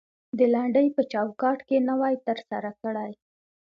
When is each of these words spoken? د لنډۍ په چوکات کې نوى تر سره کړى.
د 0.37 0.39
لنډۍ 0.53 0.87
په 0.95 1.01
چوکات 1.11 1.59
کې 1.67 1.77
نوى 1.89 2.13
تر 2.27 2.37
سره 2.49 2.69
کړى. 2.81 3.11